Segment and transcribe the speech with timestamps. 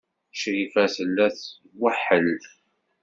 [0.39, 2.29] Crifa tella tweḥḥel.